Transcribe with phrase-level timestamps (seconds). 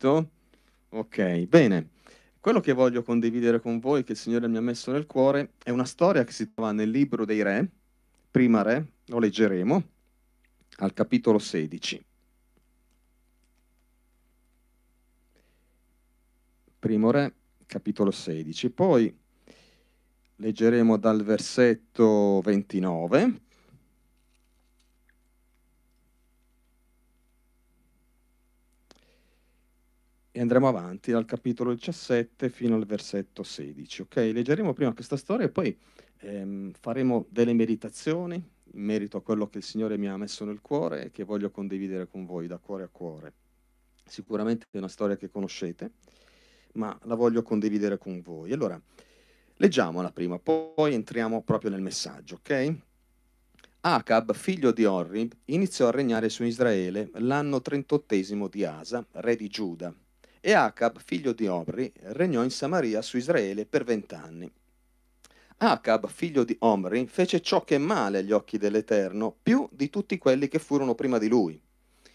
[0.00, 0.30] capito?
[0.90, 1.90] Ok, bene.
[2.40, 5.68] Quello che voglio condividere con voi, che il Signore mi ha messo nel cuore, è
[5.68, 7.68] una storia che si trova nel libro dei Re,
[8.30, 9.82] prima Re, lo leggeremo,
[10.78, 12.02] al capitolo 16.
[16.78, 17.34] Primo Re,
[17.66, 18.70] capitolo 16.
[18.70, 19.14] Poi
[20.36, 23.40] leggeremo dal versetto 29
[30.32, 34.02] e andremo avanti dal capitolo 17 fino al versetto 16.
[34.02, 35.76] Ok, leggeremo prima questa storia e poi
[36.18, 38.34] ehm, faremo delle meditazioni
[38.72, 41.50] in merito a quello che il Signore mi ha messo nel cuore e che voglio
[41.50, 43.32] condividere con voi da cuore a cuore.
[44.04, 45.92] Sicuramente è una storia che conoscete,
[46.74, 48.52] ma la voglio condividere con voi.
[48.52, 48.80] Allora,
[49.56, 52.74] leggiamola prima, poi entriamo proprio nel messaggio, ok?
[53.82, 59.48] Acab, figlio di Orrib, iniziò a regnare su Israele l'anno trentottesimo di Asa, re di
[59.48, 59.92] Giuda
[60.40, 64.50] e Acab, figlio di Omri, regnò in Samaria su Israele per vent'anni.
[65.58, 70.16] Acab, figlio di Omri, fece ciò che è male agli occhi dell'Eterno, più di tutti
[70.16, 71.60] quelli che furono prima di lui.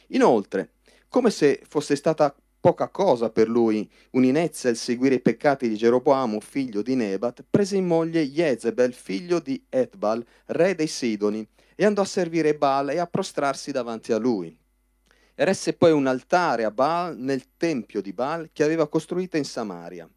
[0.07, 0.71] Inoltre,
[1.07, 6.39] come se fosse stata poca cosa per lui un'inezza il seguire i peccati di Geroboamo,
[6.39, 12.01] figlio di Nebat, prese in moglie Jezebel, figlio di Etbal, re dei Sidoni, e andò
[12.01, 14.57] a servire Baal e a prostrarsi davanti a lui.
[15.37, 20.09] Eresse poi un altare a Baal nel tempio di Baal che aveva costruito in Samaria.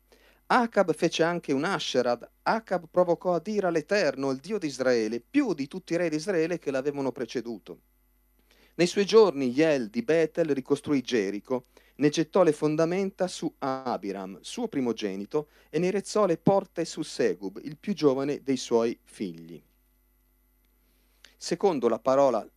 [0.47, 2.27] Acab fece anche un Asherad.
[2.42, 6.14] Acab provocò a dire all'Eterno, il Dio di Israele, più di tutti i re di
[6.14, 7.80] Israele che l'avevano preceduto.
[8.77, 11.64] Nei suoi giorni Yel di Betel ricostruì Gerico,
[11.96, 17.61] ne gettò le fondamenta su Abiram, suo primogenito, e ne rezzò le porte su Segub,
[17.64, 19.61] il più giovane dei suoi figli.
[21.36, 22.48] Secondo la parola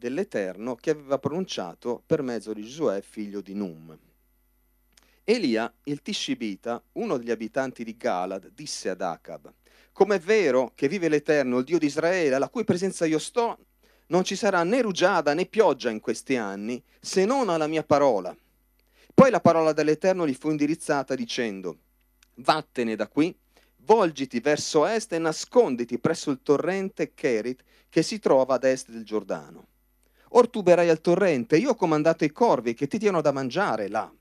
[0.00, 3.96] dell'Eterno che aveva pronunciato per mezzo di Giosuè, figlio di Num.
[5.22, 9.52] Elia, il Tishibita, uno degli abitanti di Galad, disse ad Acab,
[9.92, 13.58] Com'è vero che vive l'Eterno, il Dio di Israele, alla cui presenza io sto,
[14.06, 18.34] non ci sarà né rugiada né pioggia in questi anni, se non alla mia parola.
[19.12, 21.76] Poi la parola dell'Eterno gli fu indirizzata dicendo,
[22.36, 23.36] Vattene da qui,
[23.84, 29.04] volgiti verso est e nasconditi presso il torrente Kerit che si trova ad est del
[29.04, 29.66] Giordano.
[30.32, 33.88] Or tu berai al torrente, io ho comandato i corvi che ti diano da mangiare
[33.88, 34.12] là.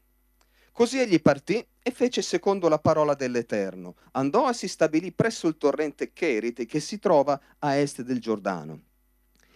[0.72, 3.96] Così egli partì e fece secondo la parola dell'Eterno.
[4.12, 8.84] Andò e si stabilì presso il torrente Cherite che si trova a est del Giordano.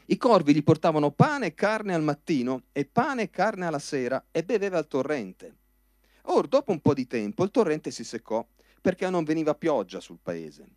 [0.08, 4.26] I corvi gli portavano pane e carne al mattino e pane e carne alla sera
[4.32, 5.56] e beveva al torrente.
[6.24, 8.46] Or, dopo un po' di tempo, il torrente si seccò
[8.82, 10.68] perché non veniva pioggia sul paese.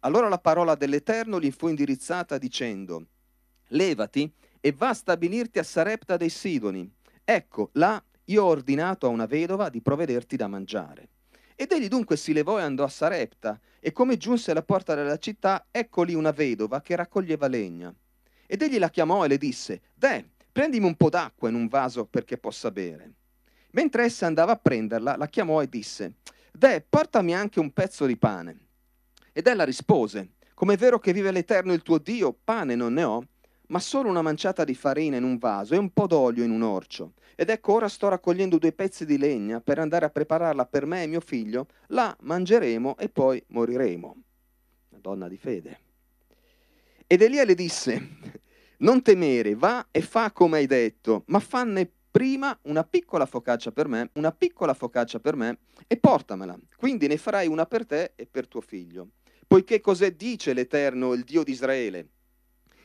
[0.00, 3.06] Allora la parola dell'Eterno gli fu indirizzata dicendo,
[3.68, 4.30] Levati
[4.64, 6.90] e va a stabilirti a Sarepta dei Sidoni.
[7.22, 11.08] Ecco, là io ho ordinato a una vedova di provvederti da mangiare.
[11.54, 15.18] Ed egli dunque si levò e andò a Sarepta, e come giunse alla porta della
[15.18, 17.94] città, ecco lì una vedova che raccoglieva legna.
[18.46, 22.06] Ed egli la chiamò e le disse, Deh, prendimi un po' d'acqua in un vaso
[22.06, 23.12] perché possa bere.
[23.72, 26.14] Mentre essa andava a prenderla, la chiamò e disse,
[26.50, 28.68] Deh, portami anche un pezzo di pane.
[29.30, 33.02] Ed ella rispose, Come è vero che vive l'Eterno il tuo Dio, pane non ne
[33.02, 33.26] ho,
[33.74, 36.62] ma solo una manciata di farina in un vaso e un po' d'olio in un
[36.62, 37.14] orcio.
[37.34, 41.02] Ed ecco ora sto raccogliendo due pezzi di legna per andare a prepararla per me
[41.02, 44.16] e mio figlio, la mangeremo e poi moriremo.
[44.90, 45.80] Una donna di fede.
[47.08, 48.10] Ed Elia le disse,
[48.78, 53.88] non temere, va e fa come hai detto, ma fanne prima una piccola focaccia per
[53.88, 55.58] me, una piccola focaccia per me,
[55.88, 56.56] e portamela.
[56.76, 59.08] Quindi ne farai una per te e per tuo figlio.
[59.48, 62.10] Poiché cos'è dice l'Eterno, il Dio di Israele?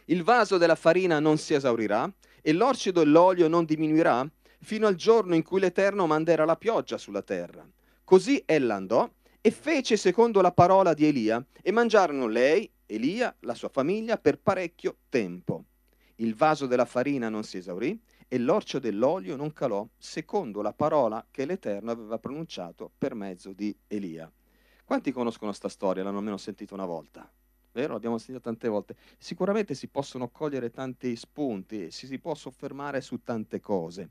[0.10, 2.12] Il vaso della farina non si esaurirà
[2.42, 4.28] e l'orcido e l'olio non diminuirà
[4.60, 7.64] fino al giorno in cui l'Eterno manderà la pioggia sulla terra.
[8.04, 9.08] Così ella andò
[9.40, 14.40] e fece secondo la parola di Elia e mangiarono lei, Elia, la sua famiglia per
[14.40, 15.66] parecchio tempo.
[16.16, 17.98] Il vaso della farina non si esaurì
[18.28, 23.78] e l'orcio dell'olio non calò secondo la parola che l'Eterno aveva pronunciato per mezzo di
[23.88, 24.30] Elia.
[24.84, 26.02] Quanti conoscono questa storia?
[26.02, 27.32] L'hanno almeno sentita una volta?
[27.80, 27.94] Vero?
[27.94, 28.96] L'abbiamo sentito tante volte.
[29.18, 34.10] Sicuramente si possono cogliere tanti spunti, si, si può soffermare su tante cose.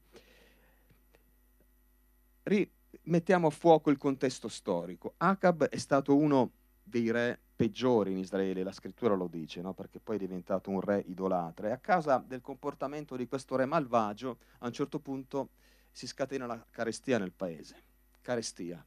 [2.42, 5.14] Rimettiamo a fuoco il contesto storico.
[5.18, 6.50] Acab è stato uno
[6.82, 9.74] dei re peggiori in Israele, la scrittura lo dice, no?
[9.74, 13.66] perché poi è diventato un re idolatra e a causa del comportamento di questo re
[13.66, 15.48] malvagio a un certo punto
[15.90, 17.82] si scatena la carestia nel paese.
[18.22, 18.84] Carestia,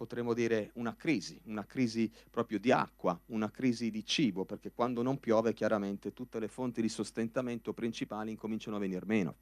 [0.00, 5.02] potremmo dire una crisi, una crisi proprio di acqua, una crisi di cibo, perché quando
[5.02, 9.34] non piove chiaramente tutte le fonti di sostentamento principali incominciano a venire meno.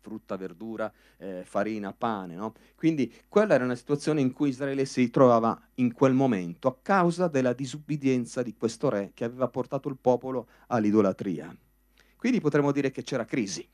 [0.00, 2.36] frutta, verdura, eh, farina, pane.
[2.36, 2.54] No?
[2.74, 7.28] Quindi quella era una situazione in cui Israele si trovava in quel momento a causa
[7.28, 11.54] della disubbidienza di questo re che aveva portato il popolo all'idolatria.
[12.16, 13.68] Quindi potremmo dire che c'era crisi.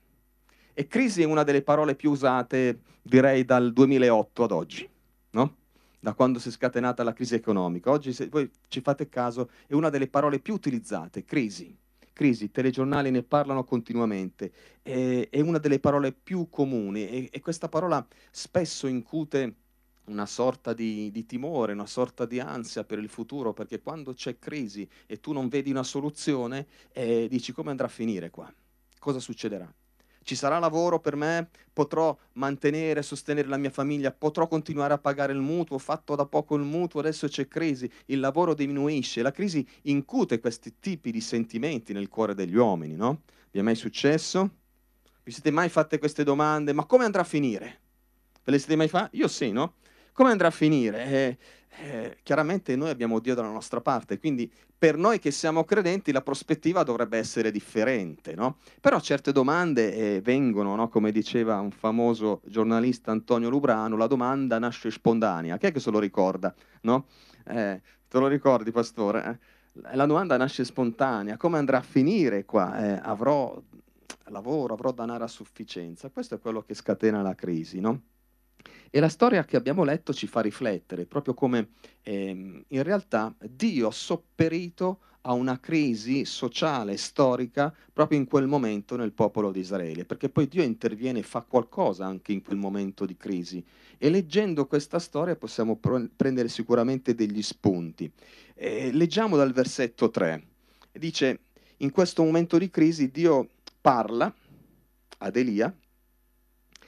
[0.73, 4.89] E crisi è una delle parole più usate, direi, dal 2008 ad oggi,
[5.31, 5.63] no?
[6.05, 7.91] Da quando si è scatenata la crisi economica.
[7.91, 11.75] Oggi, se voi ci fate caso, è una delle parole più utilizzate, crisi.
[12.13, 14.53] Crisi, i telegiornali ne parlano continuamente,
[14.83, 19.55] è, è una delle parole più comuni e, e, questa parola spesso incute
[20.05, 24.39] una sorta di, di, timore, una sorta di ansia per il futuro, perché quando c'è
[24.39, 28.53] crisi e tu non vedi una soluzione, eh, dici come andrà a finire qua?
[28.99, 29.73] Cosa succederà?
[30.25, 35.33] Ci sarà lavoro per me, potrò mantenere, sostenere la mia famiglia, potrò continuare a pagare
[35.33, 39.31] il mutuo, ho fatto da poco il mutuo, adesso c'è crisi, il lavoro diminuisce, la
[39.31, 43.23] crisi incute questi tipi di sentimenti nel cuore degli uomini, no?
[43.51, 44.51] Vi è mai successo?
[45.23, 46.73] Vi siete mai fatte queste domande?
[46.73, 47.81] Ma come andrà a finire?
[48.43, 49.17] Ve le siete mai fatte?
[49.17, 49.75] Io sì, no?
[50.13, 51.05] Come andrà a finire?
[51.07, 51.39] Eh,
[51.83, 56.23] eh, chiaramente noi abbiamo Dio dalla nostra parte, quindi per noi che siamo credenti la
[56.23, 58.59] prospettiva dovrebbe essere differente, no?
[58.81, 60.89] Però certe domande eh, vengono, no?
[60.89, 65.57] come diceva un famoso giornalista Antonio Lubrano, la domanda nasce spontanea.
[65.57, 66.55] Chi è che se lo ricorda?
[66.83, 67.07] No?
[67.47, 69.25] Eh, te lo ricordi, pastore?
[69.25, 69.93] Eh?
[69.95, 72.79] La domanda nasce spontanea, come andrà a finire qua?
[72.79, 73.61] Eh, avrò
[74.27, 76.11] lavoro, avrò denaro a sufficienza?
[76.11, 78.01] Questo è quello che scatena la crisi, no?
[78.91, 81.71] E la storia che abbiamo letto ci fa riflettere, proprio come
[82.03, 88.97] ehm, in realtà Dio ha sopperito a una crisi sociale, storica, proprio in quel momento
[88.97, 93.07] nel popolo di Israele, perché poi Dio interviene e fa qualcosa anche in quel momento
[93.07, 93.65] di crisi.
[93.97, 98.11] E leggendo questa storia possiamo pr- prendere sicuramente degli spunti.
[98.55, 100.43] Eh, leggiamo dal versetto 3.
[100.93, 101.41] Dice,
[101.79, 103.49] in questo momento di crisi Dio
[103.81, 104.33] parla
[105.19, 105.75] ad Elia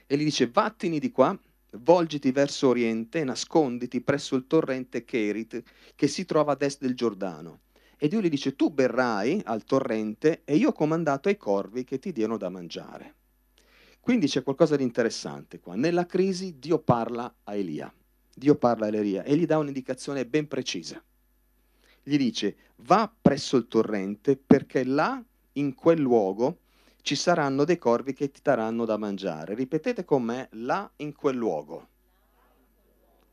[0.06, 1.36] e gli dice, vattini di qua
[1.80, 5.62] volgiti verso oriente, nasconditi presso il torrente Kerit
[5.94, 7.60] che si trova ad est del Giordano.
[7.98, 11.98] E Dio gli dice, tu berrai al torrente e io ho comandato ai corvi che
[11.98, 13.14] ti diano da mangiare.
[14.00, 15.74] Quindi c'è qualcosa di interessante qua.
[15.74, 17.92] Nella crisi Dio parla a Elia.
[18.34, 21.02] Dio parla a Elia e gli dà un'indicazione ben precisa.
[22.02, 25.20] Gli dice, va presso il torrente perché là,
[25.54, 26.58] in quel luogo,
[27.06, 29.54] ci saranno dei corvi che ti daranno da mangiare.
[29.54, 31.86] Ripetete con me, là in quel luogo.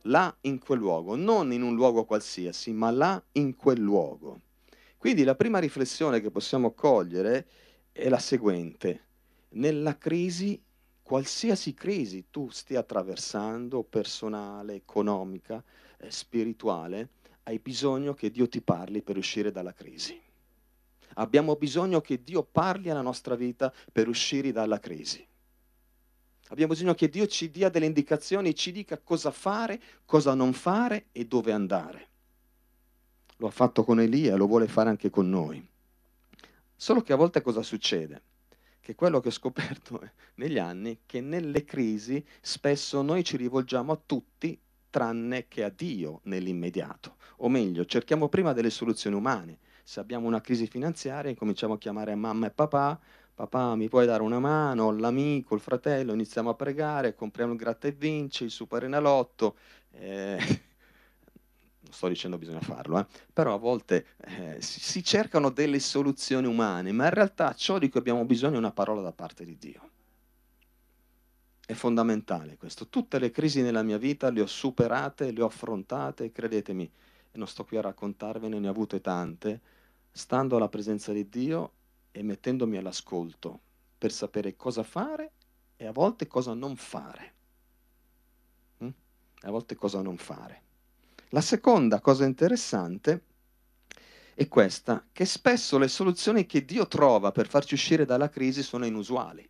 [0.04, 4.42] Là in quel luogo, non in un luogo qualsiasi, ma là in quel luogo.
[4.96, 7.48] Quindi la prima riflessione che possiamo cogliere
[7.92, 9.06] è la seguente.
[9.54, 10.62] Nella crisi,
[11.02, 15.64] qualsiasi crisi tu stia attraversando, personale, economica,
[15.98, 17.10] eh, spirituale,
[17.46, 20.23] hai bisogno che Dio ti parli per uscire dalla crisi.
[21.16, 25.26] Abbiamo bisogno che Dio parli alla nostra vita per uscire dalla crisi.
[26.50, 31.06] Abbiamo bisogno che Dio ci dia delle indicazioni, ci dica cosa fare, cosa non fare
[31.12, 32.08] e dove andare.
[33.38, 35.66] Lo ha fatto con Elia, lo vuole fare anche con noi.
[36.76, 38.22] Solo che a volte cosa succede?
[38.80, 40.00] Che quello che ho scoperto
[40.36, 45.70] negli anni è che nelle crisi spesso noi ci rivolgiamo a tutti tranne che a
[45.70, 47.16] Dio nell'immediato.
[47.38, 52.16] O meglio, cerchiamo prima delle soluzioni umane se abbiamo una crisi finanziaria cominciamo a chiamare
[52.16, 52.98] mamma e papà,
[53.36, 57.88] papà mi puoi dare una mano, l'amico, il fratello, iniziamo a pregare, compriamo il gratta
[57.88, 59.58] e vinci, il super enalotto.
[59.92, 60.38] Eh,
[61.84, 66.92] non sto dicendo bisogna farlo, eh, però a volte eh, si, cercano delle soluzioni umane,
[66.94, 69.90] ma in realtà ciò di cui abbiamo bisogno è una parola da parte di Dio.
[71.66, 72.88] È fondamentale questo.
[72.88, 76.90] Tutte le crisi nella mia vita le ho superate, le ho affrontate, credetemi,
[77.34, 79.62] non sto qui a raccontarvene, ne ho avute tante,
[80.12, 81.72] stando alla presenza di Dio
[82.12, 83.60] e mettendomi all'ascolto
[83.98, 85.32] per sapere cosa fare
[85.76, 87.34] e a volte cosa non fare.
[88.84, 88.90] Mm?
[89.42, 90.62] A volte cosa non fare.
[91.30, 93.24] La seconda cosa interessante
[94.36, 98.86] è questa, che spesso le soluzioni che Dio trova per farci uscire dalla crisi sono
[98.86, 99.48] inusuali,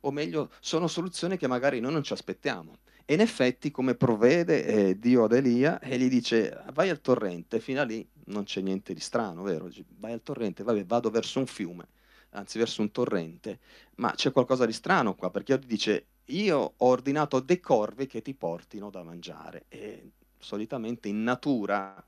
[0.00, 2.78] o meglio, sono soluzioni che magari noi non ci aspettiamo.
[3.10, 7.58] E in effetti, come provvede eh, Dio ad Elia, e gli dice, vai al torrente,
[7.58, 9.68] fino a lì non c'è niente di strano, vero?
[9.98, 11.88] Vai al torrente, vabbè, vado verso un fiume,
[12.30, 13.58] anzi verso un torrente,
[13.96, 18.22] ma c'è qualcosa di strano qua, perché Dio dice, io ho ordinato dei corvi che
[18.22, 19.64] ti portino da mangiare.
[19.66, 22.00] E solitamente in natura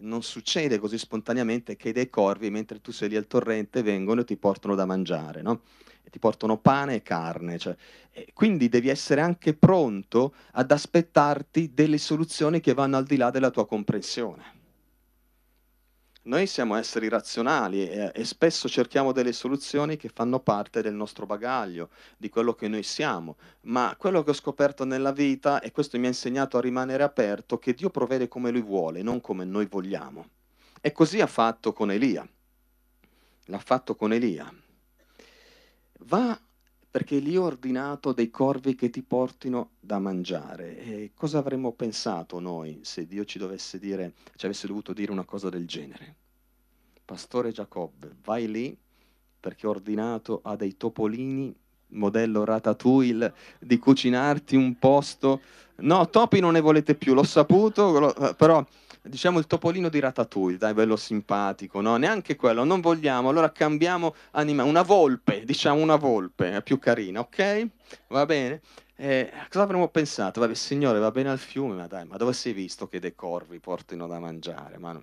[0.00, 4.24] non succede così spontaneamente che dei corvi, mentre tu sei lì al torrente, vengono e
[4.24, 5.62] ti portano da mangiare, no?
[6.02, 7.58] e ti portano pane e carne.
[7.58, 7.76] Cioè,
[8.12, 13.30] e quindi devi essere anche pronto ad aspettarti delle soluzioni che vanno al di là
[13.30, 14.62] della tua comprensione.
[16.26, 21.26] Noi siamo esseri razionali e, e, spesso cerchiamo delle soluzioni che fanno parte del nostro
[21.26, 25.98] bagaglio, di quello che noi siamo, ma quello che ho scoperto nella vita, e questo
[25.98, 29.66] mi ha insegnato a rimanere aperto, che Dio provvede come Lui vuole, non come noi
[29.66, 30.28] vogliamo.
[30.80, 32.26] E così ha fatto con Elia.
[33.46, 34.50] L'ha fatto con Elia.
[36.06, 36.40] Va
[36.94, 40.78] perché gli ho ordinato dei corvi che ti portino da mangiare.
[40.78, 45.24] E cosa avremmo pensato noi se Dio ci dovesse dire, ci avesse dovuto dire una
[45.24, 46.14] cosa del genere?
[47.04, 48.78] Pastore Giacobbe, vai lì
[49.40, 51.52] perché ho ordinato a dei topolini
[51.88, 55.40] modello ratatouille di cucinarti un posto.
[55.78, 58.64] No, topi non ne volete più, l'ho saputo, però
[59.04, 61.96] diciamo il topolino di Ratatouille, dai, bello simpatico, no?
[61.96, 67.20] Neanche quello, non vogliamo, allora cambiamo animale, una volpe, diciamo una volpe, è più carina,
[67.20, 67.68] ok?
[68.08, 68.60] Va bene?
[68.96, 70.40] Eh, cosa avremmo pensato?
[70.40, 73.58] Vabbè, signore, va bene al fiume, ma dai, ma dove sei visto che dei corvi
[73.60, 74.78] portino da mangiare?
[74.78, 74.98] Ma,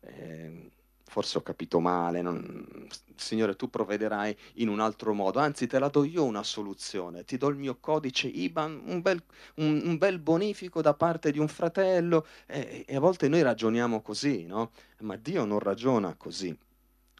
[0.00, 0.70] eh,
[1.12, 2.88] forse ho capito male, non...
[3.16, 7.36] Signore, tu provvederai in un altro modo, anzi te la do io una soluzione, ti
[7.36, 9.22] do il mio codice IBAN, un bel,
[9.56, 14.00] un, un bel bonifico da parte di un fratello e, e, a volte noi ragioniamo
[14.00, 14.72] così, no?
[15.00, 16.56] Ma Dio non ragiona così.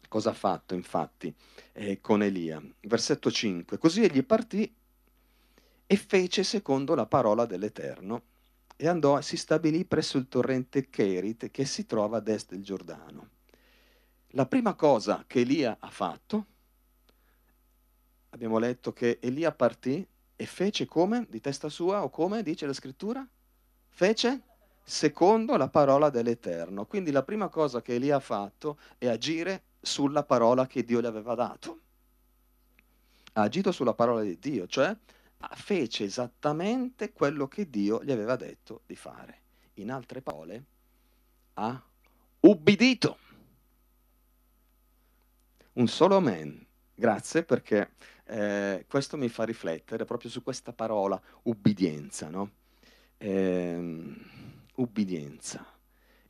[0.07, 1.31] Cosa ha fatto infatti
[1.73, 2.61] eh, con Elia?
[2.81, 4.73] Versetto 5, così egli partì
[5.85, 8.23] e fece secondo la parola dell'Eterno
[8.75, 12.63] e andò e si stabilì presso il torrente Kerit che si trova ad est del
[12.63, 13.29] Giordano
[14.35, 16.45] la prima cosa che Elia ha fatto,
[18.29, 21.27] abbiamo letto che Elia partì e fece come?
[21.29, 23.25] Di testa sua o come dice la scrittura?
[23.89, 24.41] Fece
[24.83, 26.85] secondo la parola dell'Eterno.
[26.85, 31.05] Quindi la prima cosa che Elia ha fatto è agire sulla parola che Dio gli
[31.05, 31.79] aveva dato.
[33.33, 34.95] Ha agito sulla parola di Dio, cioè
[35.55, 39.41] fece esattamente quello che Dio gli aveva detto di fare.
[39.75, 40.63] In altre parole,
[41.55, 41.81] ha
[42.39, 43.17] ubbidito
[45.73, 46.65] un solo amen.
[46.95, 47.93] Grazie perché
[48.25, 52.51] eh, questo mi fa riflettere proprio su questa parola ubbidienza, no?
[53.17, 54.15] Eh,
[54.75, 55.65] ubbidienza.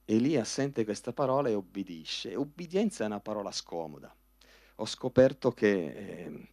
[0.06, 2.36] Elia sente questa parola e obbedisce.
[2.36, 4.14] Ubbidienza è una parola scomoda.
[4.78, 6.48] Ho scoperto che eh,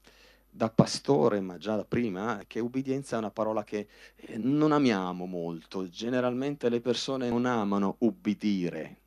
[0.51, 5.27] da pastore, ma già da prima, che ubbidienza è una parola che eh, non amiamo
[5.27, 5.89] molto.
[5.89, 8.99] Generalmente le persone non amano ubbidire.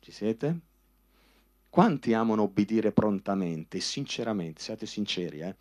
[0.00, 0.60] Ci siete?
[1.74, 5.56] Quanti amano obbedire prontamente, sinceramente, siate sinceri, eh?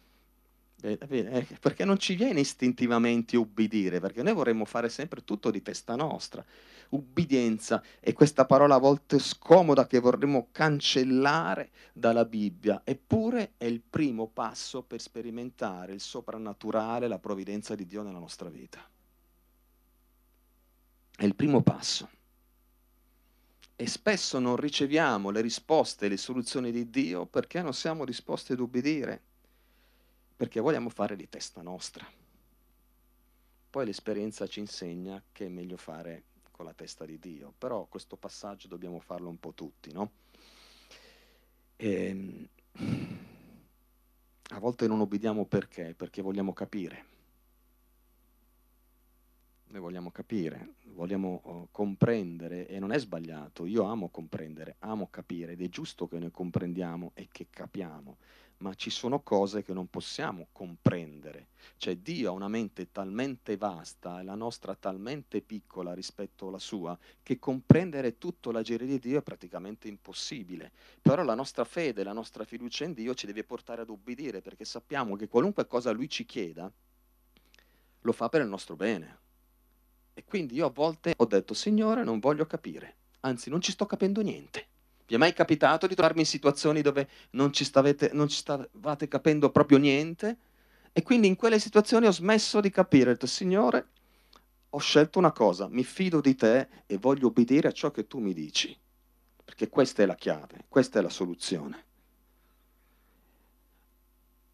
[0.84, 5.96] Eh, perché non ci viene istintivamente ubbidire, perché noi vorremmo fare sempre tutto di testa
[5.96, 6.46] nostra.
[6.89, 13.82] Ubbidienza è questa parola a volte scomoda che vorremmo cancellare dalla Bibbia, eppure è il
[13.82, 18.88] primo passo per sperimentare il soprannaturale, la provvidenza di Dio nella nostra vita.
[21.17, 22.08] È il primo passo
[23.75, 28.53] e spesso non riceviamo le risposte e le soluzioni di Dio perché non siamo disposti
[28.53, 29.21] ad ubbidire,
[30.35, 32.05] perché vogliamo fare di testa nostra.
[33.69, 38.15] Poi l'esperienza ci insegna che è meglio fare con la testa di Dio, però questo
[38.15, 40.11] passaggio dobbiamo farlo un po' tutti, no?
[41.75, 42.47] E, ehm,
[44.49, 45.95] a volte non obbediamo perché?
[45.95, 47.11] Perché vogliamo capire
[49.73, 55.53] noi vogliamo capire, vogliamo uh, comprendere e non è sbagliato, io amo comprendere, amo capire
[55.53, 58.17] ed è giusto che noi comprendiamo e che capiamo,
[58.57, 64.19] ma ci sono cose che non possiamo comprendere, cioè Dio ha una mente talmente vasta
[64.19, 69.23] e la nostra talmente piccola rispetto alla sua che comprendere tutto l'agire di Dio è
[69.23, 73.89] praticamente impossibile, però la nostra fede, la nostra fiducia in Dio ci deve portare ad
[73.89, 76.71] obbedire perché sappiamo che qualunque cosa Lui ci chieda
[78.05, 79.21] lo fa per il nostro bene
[80.13, 83.86] e quindi io a volte ho detto, Signore, non voglio capire, anzi non ci sto
[83.86, 84.67] capendo niente.
[85.05, 89.08] Vi è mai capitato di trovarmi in situazioni dove non ci, stavate, non ci stavate
[89.08, 90.38] capendo proprio niente?
[90.93, 93.88] E quindi in quelle situazioni ho smesso di capire, ho detto, Signore,
[94.70, 98.20] ho scelto una cosa, mi fido di te e voglio obbedire a ciò che tu
[98.20, 98.75] mi dici,
[99.43, 101.86] perché questa è la chiave, questa è la soluzione.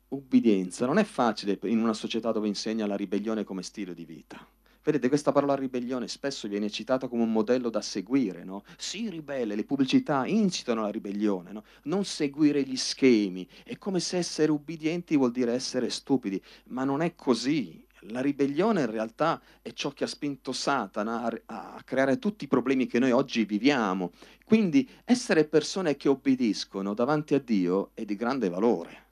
[0.10, 4.46] Ubbidienza non è facile in una società dove insegna la ribellione come stile di vita.
[4.82, 8.64] Vedete, questa parola ribellione spesso viene citata come un modello da seguire, no?
[8.78, 11.64] Si ribelle, le pubblicità incitano alla ribellione, no?
[11.84, 13.46] Non seguire gli schemi.
[13.66, 17.86] È come se essere ubbidienti vuol dire essere stupidi, ma non è così.
[18.04, 22.48] La ribellione in realtà è ciò che ha spinto Satana a, a creare tutti i
[22.48, 24.12] problemi che noi oggi viviamo.
[24.46, 29.08] Quindi essere persone che obbediscono davanti a Dio è di grande valore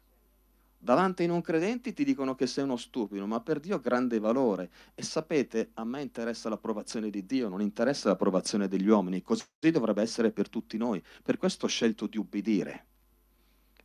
[0.88, 4.70] Davanti ai non credenti ti dicono che sei uno stupido, ma per Dio grande valore.
[4.96, 9.22] E sapete, a me interessa l'approvazione di Dio, non interessa l'approvazione degli uomini.
[9.22, 11.03] Così dovrebbe essere per tutti noi.
[11.22, 12.86] Per questo ho scelto di ubbidire.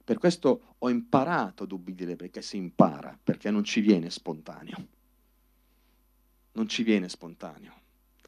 [0.05, 4.87] Per questo ho imparato ad ubbidire, perché si impara, perché non ci viene spontaneo.
[6.53, 7.81] Non ci viene spontaneo.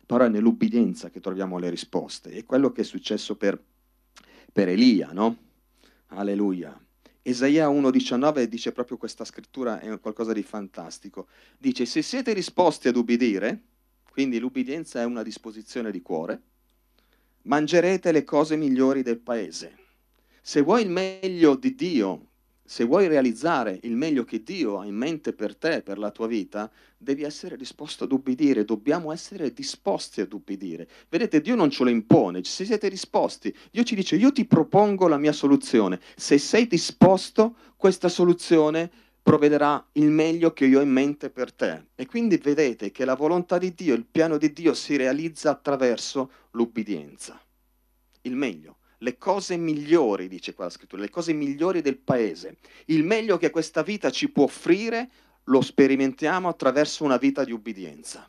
[0.05, 2.33] Però è nell'ubbidienza che troviamo le risposte.
[2.33, 3.57] È quello che è successo per,
[4.53, 5.37] per Elia, no?
[6.09, 6.84] Alleluia.
[7.27, 11.29] Esaia 1,19 dice proprio questa scrittura, è qualcosa di fantastico.
[11.57, 13.63] Dice, se siete disposti ad ubbidire,
[14.11, 16.43] quindi l'ubbidienza è una disposizione di cuore,
[17.45, 19.75] mangerete le cose migliori del paese.
[20.43, 22.27] Se vuoi il meglio di Dio,
[22.67, 26.27] se vuoi realizzare il meglio che Dio ha in mente per te, per la tua
[26.27, 30.89] vita, devi essere disposto ad ubbidire, dobbiamo essere disposti ad ubbidire.
[31.11, 35.09] Vedete, Dio non ce lo impone, se siete disposti, Dio ci dice io ti propongo
[35.09, 38.91] la mia soluzione, se sei disposto, questa soluzione
[39.23, 41.89] provvederà il meglio che io ho in mente per te.
[41.95, 46.31] E quindi vedete che la volontà di Dio, il piano di Dio si realizza attraverso
[46.53, 47.39] l'ubbidienza.
[48.23, 52.57] Il meglio le cose migliori, dice qua la scrittura, le cose migliori del paese.
[52.87, 55.11] Il meglio che questa vita ci può offrire
[55.45, 58.29] lo sperimentiamo attraverso una vita di ubbidienza.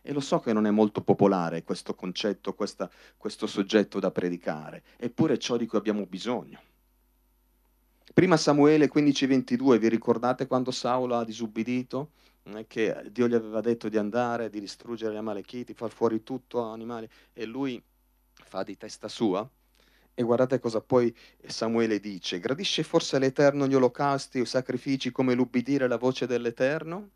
[0.00, 4.84] E lo so che non è molto popolare questo concetto, questa, questo soggetto da predicare,
[4.96, 6.60] eppure è ciò di cui abbiamo bisogno.
[8.14, 12.10] Prima Samuele 15:22, vi ricordate quando Saulo ha disubbidito?
[12.66, 17.08] Che Dio gli aveva detto di andare, di distruggere gli Amalechiti, far fuori tutto animali,
[17.32, 17.82] e lui
[18.32, 19.48] fa di testa sua?
[20.14, 21.14] E guardate cosa poi
[21.46, 27.10] Samuele dice, gradisce forse all'Eterno gli olocausti o sacrifici come l'ubbidire alla voce dell'Eterno?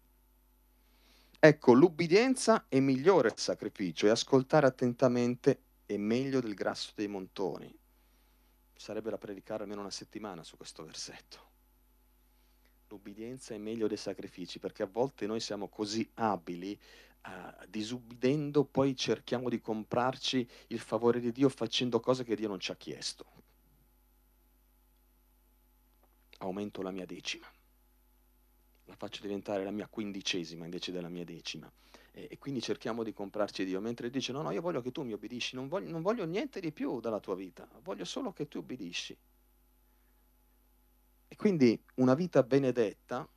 [1.39, 7.73] Ecco, l'ubbidienza è migliore il sacrificio e ascoltare attentamente è meglio del grasso dei montoni.
[8.75, 11.56] Sarebbe da predicare almeno una settimana su questo versetto.
[12.89, 16.79] L'ubbidienza è meglio dei sacrifici perché a volte noi siamo così abili
[17.27, 22.61] uh, disubbidendo poi cerchiamo di comprarci il favore di Dio facendo cose che Dio non
[22.61, 23.27] ci ha chiesto.
[26.39, 27.51] Aumento la mia decima,
[28.85, 31.71] la faccio diventare la mia quindicesima invece della mia decima.
[32.13, 35.03] E, e quindi cerchiamo di comprarci Dio, mentre dice no, no, io voglio che tu
[35.03, 38.47] mi obbedisci, non voglio, non voglio niente di più dalla tua vita, voglio solo che
[38.47, 39.17] tu obbedisci.
[41.37, 43.29] Quindi una vita benedetta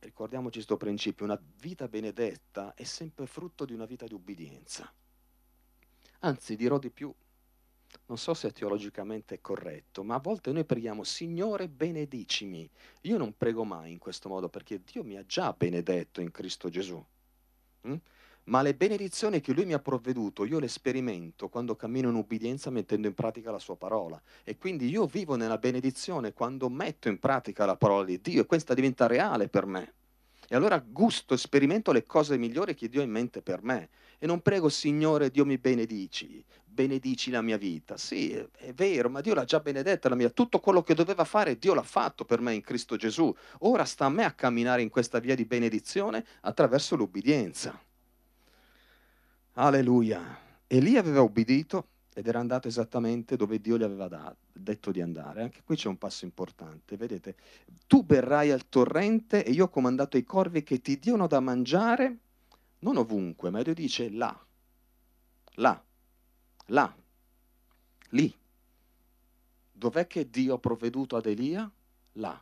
[0.00, 4.90] ricordiamoci questo principio, una vita benedetta è sempre frutto di una vita di ubbidienza.
[6.20, 7.12] Anzi, dirò di più,
[8.06, 12.68] non so se teologicamente è corretto, ma a volte noi preghiamo, Signore benedicimi.
[13.02, 16.68] Io non prego mai in questo modo perché Dio mi ha già benedetto in Cristo
[16.68, 17.04] Gesù.
[17.86, 17.94] Mm?
[18.48, 22.70] Ma le benedizioni che Lui mi ha provveduto, io le sperimento quando cammino in ubbidienza
[22.70, 24.18] mettendo in pratica la Sua parola.
[24.42, 28.46] E quindi io vivo nella benedizione quando metto in pratica la parola di Dio e
[28.46, 29.92] questa diventa reale per me.
[30.48, 33.90] E allora gusto e sperimento le cose migliori che Dio ha in mente per me.
[34.18, 37.98] E non prego, Signore, Dio mi benedici, benedici la mia vita.
[37.98, 40.30] Sì, è vero, ma Dio l'ha già benedetta la mia.
[40.30, 43.30] Tutto quello che doveva fare, Dio l'ha fatto per me in Cristo Gesù.
[43.58, 47.78] Ora sta a me a camminare in questa via di benedizione attraverso l'ubbidienza.
[49.60, 50.38] Alleluia.
[50.68, 55.42] Elia aveva ubbidito ed era andato esattamente dove Dio gli aveva dato, detto di andare.
[55.42, 57.34] Anche qui c'è un passo importante, vedete?
[57.88, 62.18] Tu berrai al torrente e io ho comandato ai corvi che ti diano da mangiare,
[62.80, 64.46] non ovunque, ma Dio dice là,
[65.54, 65.84] là,
[66.66, 66.96] là,
[68.10, 68.32] lì.
[69.72, 71.68] Dov'è che Dio ha provveduto ad Elia?
[72.12, 72.40] Là,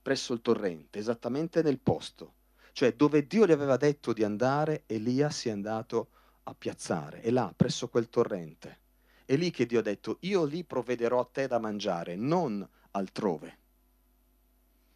[0.00, 2.34] presso il torrente, esattamente nel posto.
[2.70, 6.10] Cioè dove Dio gli aveva detto di andare, Elia si è andato
[6.44, 8.78] a piazzare, è là, presso quel torrente.
[9.24, 13.58] È lì che Dio ha detto, io lì provvederò a te da mangiare, non altrove.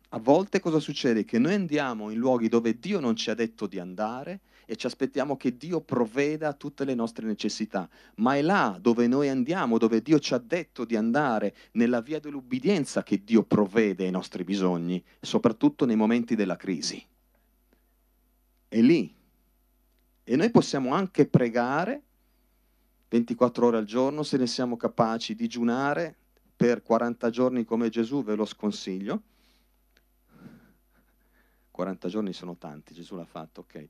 [0.09, 1.25] A volte cosa succede?
[1.25, 4.87] Che noi andiamo in luoghi dove Dio non ci ha detto di andare e ci
[4.87, 9.77] aspettiamo che Dio provveda a tutte le nostre necessità, ma è là dove noi andiamo,
[9.79, 14.45] dove Dio ci ha detto di andare, nella via dell'ubbidienza che Dio provvede ai nostri
[14.45, 17.05] bisogni, soprattutto nei momenti della crisi.
[18.69, 19.15] È lì
[20.25, 22.03] e noi possiamo anche pregare
[23.15, 26.17] 24 ore al giorno se ne siamo capaci, digiunare
[26.57, 29.23] per 40 giorni come Gesù, ve lo sconsiglio.
[31.71, 33.89] 40 giorni sono tanti, Gesù l'ha fatto, ok.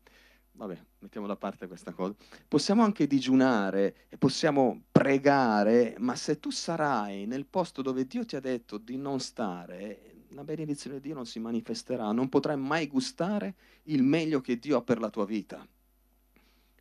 [0.52, 2.14] Vabbè, mettiamo da parte questa cosa.
[2.46, 8.36] Possiamo anche digiunare e possiamo pregare, ma se tu sarai nel posto dove Dio ti
[8.36, 12.88] ha detto di non stare, la benedizione di Dio non si manifesterà, non potrai mai
[12.88, 15.66] gustare il meglio che Dio ha per la tua vita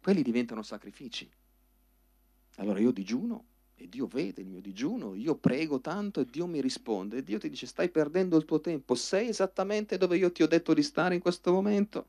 [0.03, 1.27] quelli diventano sacrifici.
[2.57, 6.61] Allora io digiuno E Dio vede il mio digiuno, io prego tanto e Dio mi
[6.61, 7.17] risponde.
[7.17, 10.47] E Dio ti dice, stai perdendo il tuo tempo, sei esattamente dove io ti ho
[10.47, 12.05] detto di stare in questo momento?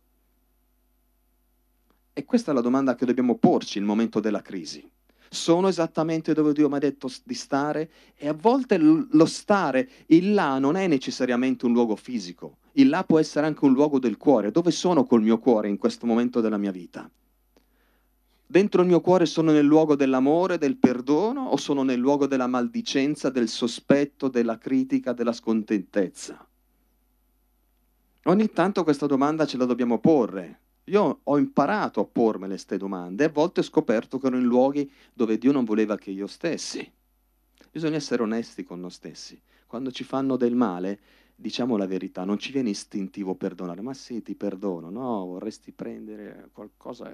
[2.12, 4.88] E questa è la domanda che dobbiamo porci nel momento della crisi.
[5.28, 7.90] Sono esattamente dove Dio mi ha detto di stare?
[8.14, 13.02] E a volte lo stare, il là non è necessariamente un luogo fisico, il là
[13.02, 14.52] può essere anche un luogo del cuore.
[14.52, 17.10] Dove sono col mio cuore in questo momento della mia vita?
[18.54, 22.46] Dentro il mio cuore sono nel luogo dell'amore, del perdono o sono nel luogo della
[22.46, 26.46] maldicenza, del sospetto, della critica, della scontentezza?
[28.22, 30.60] Ogni tanto questa domanda ce la dobbiamo porre.
[30.84, 34.44] Io ho imparato a pormele queste domande e a volte ho scoperto che ero in
[34.44, 36.88] luoghi dove Dio non voleva che io stessi.
[37.72, 39.36] Bisogna essere onesti con noi stessi.
[39.66, 41.00] Quando ci fanno del male,
[41.34, 43.80] diciamo la verità, non ci viene istintivo perdonare.
[43.80, 44.90] Ma sì, ti perdono.
[44.90, 47.10] No, vorresti prendere qualcosa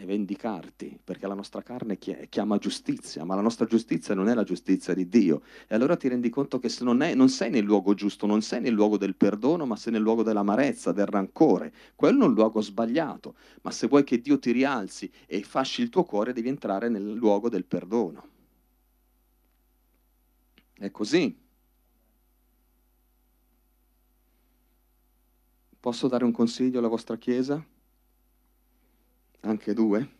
[0.00, 4.44] e vendicarti, perché la nostra carne chiama giustizia, ma la nostra giustizia non è la
[4.44, 5.42] giustizia di Dio.
[5.66, 8.60] E allora ti rendi conto che non, è, non, sei nel luogo giusto, non sei
[8.60, 11.72] nel luogo del perdono, ma sei nel luogo dell'amarezza, del rancore.
[11.96, 15.88] Quello è un luogo sbagliato, ma se vuoi che Dio ti rialzi e fasci il
[15.88, 18.28] tuo cuore, devi entrare nel luogo del perdono.
[20.74, 21.46] È così.
[25.80, 27.64] Posso dare un consiglio alla vostra Chiesa?
[29.40, 30.16] Anche due,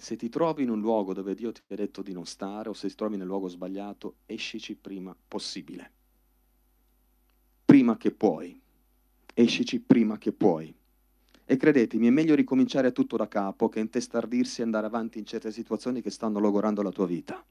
[0.00, 2.72] se ti trovi in un luogo dove Dio ti ha detto di non stare o
[2.72, 5.90] se ti trovi nel luogo sbagliato, escici prima possibile.
[7.64, 8.60] Prima che puoi.
[9.34, 10.72] Escici prima che puoi.
[11.44, 15.50] E credetemi, è meglio ricominciare tutto da capo che intestardirsi e andare avanti in certe
[15.50, 17.44] situazioni che stanno logorando la tua vita.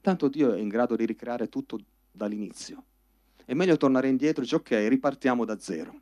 [0.00, 1.78] Tanto Dio è in grado di ricreare tutto
[2.12, 2.84] dall'inizio.
[3.44, 6.00] È meglio tornare indietro e dire ok, ripartiamo da zero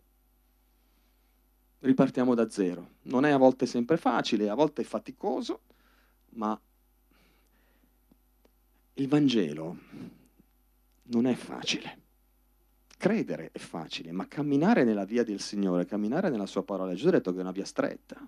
[1.87, 2.91] ripartiamo da zero.
[3.03, 5.61] Non è a volte sempre facile, a volte è faticoso,
[6.31, 6.59] ma
[8.95, 9.79] il Vangelo
[11.05, 12.05] non è facile.
[12.99, 17.13] Credere è facile, ma camminare nella via del Signore, camminare nella sua parola, Gesù ha
[17.13, 18.27] detto che è una via stretta,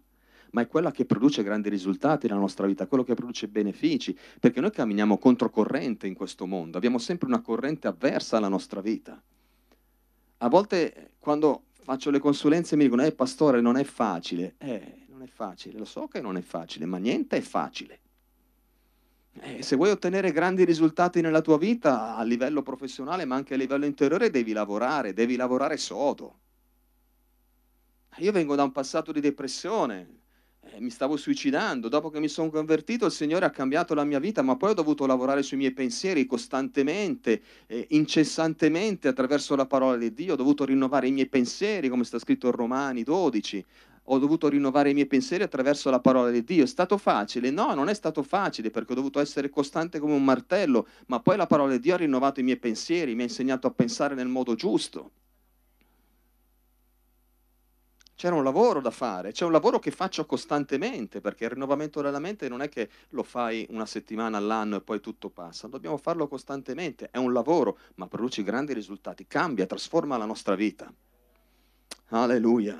[0.50, 4.60] ma è quella che produce grandi risultati nella nostra vita, quello che produce benefici, perché
[4.60, 9.20] noi camminiamo controcorrente in questo mondo, abbiamo sempre una corrente avversa alla nostra vita.
[10.40, 14.56] A volte quando faccio le consulenze e mi dicono, eh pastore, non è facile.
[14.58, 18.00] Eh, non è facile, lo so che non è facile, ma niente è facile.
[19.40, 23.56] Eh, se vuoi ottenere grandi risultati nella tua vita a livello professionale, ma anche a
[23.56, 26.40] livello interiore, devi lavorare, devi lavorare sodo.
[28.18, 30.17] Io vengo da un passato di depressione,
[30.80, 34.42] mi stavo suicidando, dopo che mi sono convertito il Signore ha cambiato la mia vita,
[34.42, 40.12] ma poi ho dovuto lavorare sui miei pensieri costantemente, eh, incessantemente attraverso la parola di
[40.12, 43.64] Dio, ho dovuto rinnovare i miei pensieri, come sta scritto in Romani 12,
[44.10, 46.64] ho dovuto rinnovare i miei pensieri attraverso la parola di Dio.
[46.64, 47.50] È stato facile?
[47.50, 51.36] No, non è stato facile perché ho dovuto essere costante come un martello, ma poi
[51.36, 54.28] la parola di Dio ha rinnovato i miei pensieri, mi ha insegnato a pensare nel
[54.28, 55.10] modo giusto.
[58.18, 62.18] C'era un lavoro da fare, c'è un lavoro che faccio costantemente, perché il rinnovamento della
[62.18, 66.26] mente non è che lo fai una settimana all'anno e poi tutto passa, dobbiamo farlo
[66.26, 70.92] costantemente, è un lavoro, ma produce grandi risultati, cambia, trasforma la nostra vita.
[72.08, 72.76] Alleluia.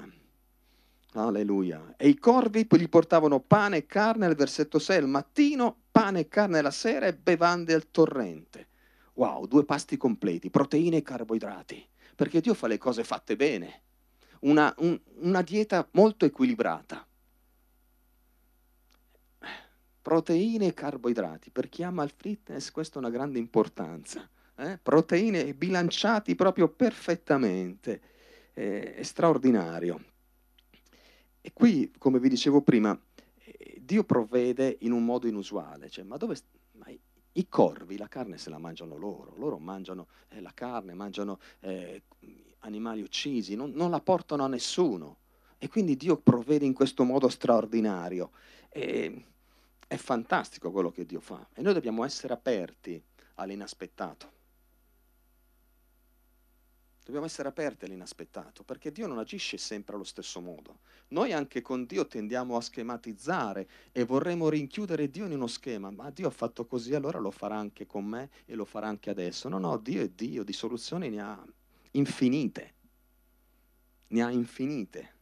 [1.13, 1.95] Alleluia.
[1.97, 6.27] E i corvi gli portavano pane e carne al versetto 6, al mattino pane e
[6.27, 8.67] carne la sera e bevande al torrente.
[9.13, 13.83] Wow, due pasti completi, proteine e carboidrati, perché Dio fa le cose fatte bene
[14.41, 17.07] una, un, una dieta molto equilibrata.
[20.01, 24.29] Proteine e carboidrati, per chi ama il fitness questo è una grande importanza.
[24.57, 24.79] Eh?
[24.83, 28.01] Proteine bilanciati proprio perfettamente,
[28.55, 30.03] eh, è straordinario.
[31.41, 32.99] E qui, come vi dicevo prima,
[33.37, 36.37] eh, Dio provvede in un modo inusuale, cioè, ma dove...
[36.73, 36.87] Ma
[37.39, 42.03] i corvi la carne se la mangiano loro, loro mangiano eh, la carne, mangiano eh,
[42.61, 45.17] animali uccisi, non, non, la portano a nessuno.
[45.59, 48.31] E quindi Dio provvede in questo modo straordinario.
[48.69, 49.25] E,
[49.87, 51.47] è fantastico quello che Dio fa.
[51.55, 53.03] E noi dobbiamo essere aperti
[53.37, 54.37] all'inaspettato.
[57.09, 60.81] Dobbiamo essere aperti all'inaspettato, perché Dio non agisce sempre allo stesso modo.
[61.09, 66.11] Noi anche con Dio tendiamo a schematizzare e vorremmo rinchiudere Dio in uno schema, ma
[66.11, 69.49] Dio ha fatto così, allora lo farà anche con me e lo farà anche adesso.
[69.49, 71.43] No, no, Dio è Dio, di soluzioni ne ha
[71.93, 72.75] infinite.
[74.09, 75.15] Ne ha infinite.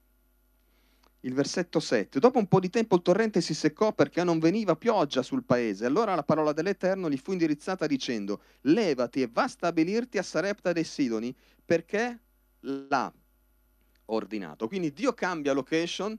[1.21, 2.21] Il versetto 7.
[2.21, 5.85] Dopo un po' di tempo il torrente si seccò perché non veniva pioggia sul paese.
[5.85, 10.73] Allora la parola dell'Eterno gli fu indirizzata dicendo, levati e va a stabilirti a Sarepta
[10.73, 12.21] dei Sidoni perché
[12.61, 13.13] l'ha
[14.07, 14.69] ordinato.
[14.69, 16.17] Quindi Dio cambia location,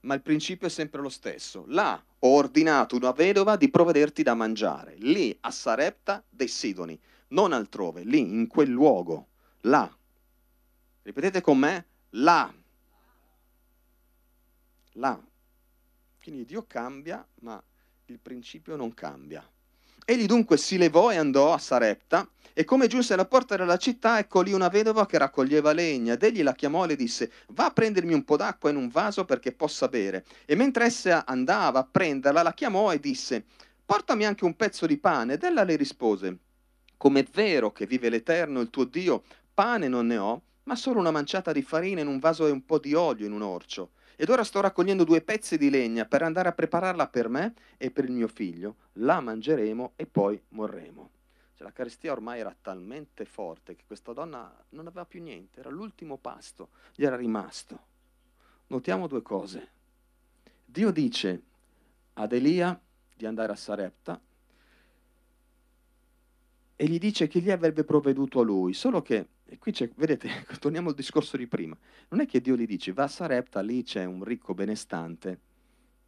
[0.00, 1.64] ma il principio è sempre lo stesso.
[1.68, 7.52] L'ha ho ordinato una vedova di provvederti da mangiare, lì a Sarepta dei Sidoni, non
[7.52, 9.28] altrove, lì, in quel luogo,
[9.66, 9.90] là.
[11.02, 12.52] Ripetete con me, là.
[14.92, 15.20] Là.
[16.22, 17.62] Quindi Dio cambia, ma
[18.06, 19.48] il principio non cambia.
[20.04, 24.18] Egli dunque si levò e andò a Sarepta, e come giunse alla porta della città,
[24.18, 27.66] ecco lì una vedova che raccoglieva legna, ed egli la chiamò e le disse, va
[27.66, 30.24] a prendermi un po' d'acqua in un vaso perché possa bere.
[30.46, 33.44] E mentre essa andava a prenderla, la chiamò e disse,
[33.84, 35.34] portami anche un pezzo di pane.
[35.34, 36.38] Ed ella le rispose,
[36.96, 39.24] come è vero che vive l'Eterno, il tuo Dio,
[39.56, 42.66] pane non ne ho, ma solo una manciata di farina in un vaso e un
[42.66, 43.92] po' di olio in un orcio.
[44.14, 47.90] Ed ora sto raccogliendo due pezzi di legna per andare a prepararla per me e
[47.90, 48.76] per il mio figlio.
[48.94, 51.08] La mangeremo e poi morremo.
[51.54, 55.70] Cioè, la carestia ormai era talmente forte che questa donna non aveva più niente, era
[55.70, 57.78] l'ultimo pasto, gli era rimasto.
[58.66, 59.68] Notiamo due cose.
[60.66, 61.42] Dio dice
[62.12, 62.78] ad Elia
[63.14, 64.20] di andare a Sarepta
[66.76, 70.28] e gli dice che gli avrebbe provveduto a lui, solo che e qui c'è, vedete,
[70.58, 71.76] torniamo al discorso di prima.
[72.08, 75.40] Non è che Dio gli dice, va a Sarepta, lì c'è un ricco benestante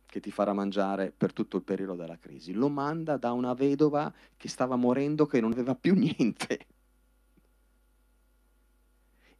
[0.06, 2.52] che ti farà mangiare per tutto il periodo della crisi.
[2.52, 6.66] Lo manda da una vedova che stava morendo, che non aveva più niente.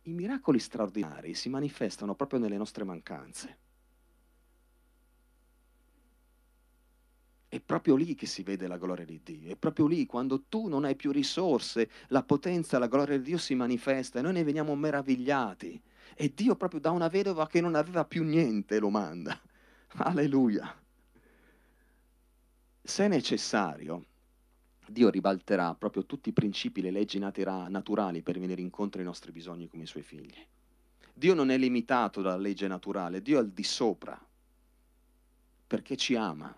[0.02, 3.58] I miracoli straordinari si manifestano proprio nelle nostre mancanze.
[7.58, 10.68] È proprio lì che si vede la gloria di Dio, è proprio lì quando tu
[10.68, 14.44] non hai più risorse, la potenza, la gloria di Dio si manifesta e noi ne
[14.44, 15.82] veniamo meravigliati.
[16.14, 19.36] E Dio proprio da una vedova che non aveva più niente lo manda.
[19.98, 20.72] Alleluia.
[22.80, 24.04] Se necessario,
[24.86, 29.66] Dio ribalterà proprio tutti i principi, le leggi naturali per venire incontro ai nostri bisogni
[29.66, 30.46] come i suoi figli.
[31.12, 34.16] Dio non è limitato dalla legge naturale, Dio è al di sopra,
[35.66, 36.56] perché ci ama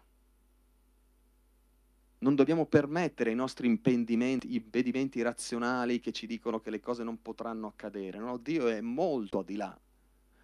[2.21, 7.21] non dobbiamo permettere ai nostri impedimenti, impedimenti razionali che ci dicono che le cose non
[7.23, 8.19] potranno accadere.
[8.19, 9.79] No, Dio è molto di là.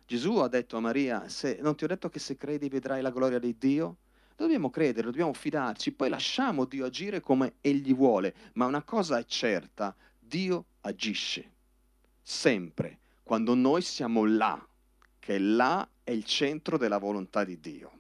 [0.06, 3.10] Gesù ha detto a Maria, se, non ti ho detto che se credi vedrai la
[3.10, 3.96] gloria di Dio?
[4.36, 9.24] Dobbiamo credere, dobbiamo fidarci, poi lasciamo Dio agire come Egli vuole, ma una cosa è
[9.24, 11.52] certa, Dio agisce,
[12.22, 14.64] sempre, quando noi siamo là,
[15.18, 17.92] che là è il centro della volontà di Dio.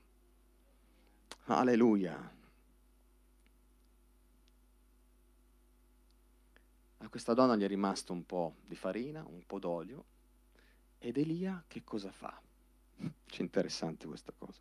[1.46, 2.35] Alleluia.
[7.06, 10.04] A questa donna gli è rimasto un po' di farina, un po' d'olio,
[10.98, 12.36] ed Elia che cosa fa?
[13.24, 14.60] C'è interessante questa cosa.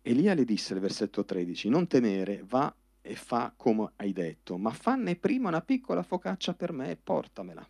[0.00, 4.70] Elia le disse nel versetto 13, non temere, va e fa come hai detto, ma
[4.70, 7.68] fanne prima una piccola focaccia per me e portamela.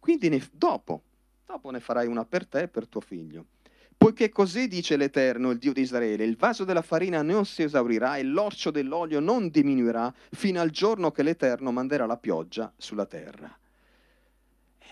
[0.00, 1.02] Quindi ne, dopo,
[1.46, 3.46] dopo ne farai una per te e per tuo figlio.
[3.96, 8.16] Poiché così dice l'Eterno, il Dio di Israele, il vaso della farina non si esaurirà
[8.16, 13.56] e l'orcio dell'olio non diminuirà fino al giorno che l'Eterno manderà la pioggia sulla terra.
[14.78, 14.84] Eh,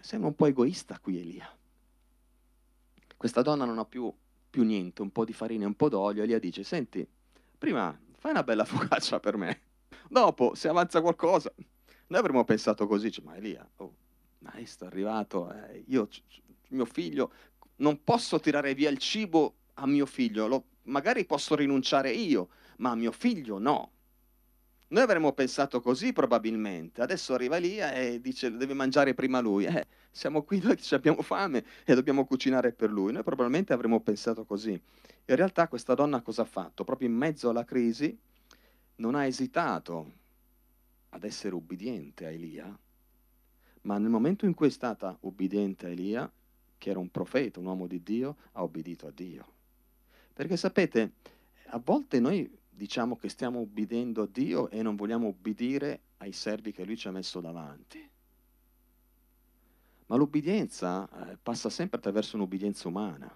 [0.00, 1.50] sembra un po' egoista qui Elia.
[3.16, 4.12] Questa donna non ha più,
[4.50, 6.22] più niente, un po' di farina e un po' d'olio.
[6.22, 7.06] Elia dice, senti,
[7.56, 9.60] prima fai una bella focaccia per me,
[10.08, 11.52] dopo se avanza qualcosa.
[12.08, 13.94] Noi avremmo pensato così, cioè, ma Elia, oh,
[14.38, 16.08] maestro è arrivato, eh, io,
[16.68, 17.32] mio figlio
[17.78, 22.90] non posso tirare via il cibo a mio figlio, lo, magari posso rinunciare io, ma
[22.90, 23.92] a mio figlio no.
[24.90, 29.86] Noi avremmo pensato così probabilmente, adesso arriva lì e dice deve mangiare prima lui, eh,
[30.10, 34.44] siamo qui noi che abbiamo fame e dobbiamo cucinare per lui, noi probabilmente avremmo pensato
[34.44, 34.70] così.
[34.70, 36.84] In realtà questa donna cosa ha fatto?
[36.84, 38.18] Proprio in mezzo alla crisi
[38.96, 40.12] non ha esitato
[41.10, 42.78] ad essere ubbidiente a Elia,
[43.82, 46.32] ma nel momento in cui è stata ubbidiente a Elia,
[46.78, 49.46] che era un profeta, un uomo di Dio, ha obbedito a Dio.
[50.32, 51.12] Perché sapete,
[51.66, 56.72] a volte noi diciamo che stiamo obbedendo a Dio e non vogliamo obbedire ai servi
[56.72, 58.08] che Lui ci ha messo davanti.
[60.06, 63.30] Ma l'obbedienza eh, passa sempre attraverso un'obbedienza umana.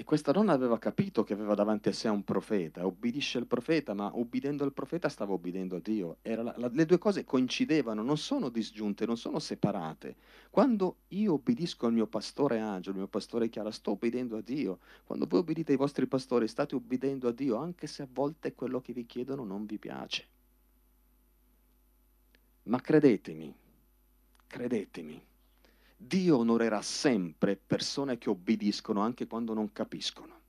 [0.00, 3.92] E questa donna aveva capito che aveva davanti a sé un profeta, obbedisce al profeta,
[3.92, 6.16] ma obbedendo al profeta stava obbedendo a Dio.
[6.22, 10.16] La, la, le due cose coincidevano, non sono disgiunte, non sono separate.
[10.48, 14.78] Quando io obbedisco al mio pastore Angelo, al mio pastore Chiara, sto obbedendo a Dio.
[15.04, 18.80] Quando voi obbedite ai vostri pastori, state obbedendo a Dio, anche se a volte quello
[18.80, 20.26] che vi chiedono non vi piace.
[22.62, 23.54] Ma credetemi,
[24.46, 25.22] credetemi,
[26.02, 30.40] Dio onorerà sempre persone che obbediscono anche quando non capiscono.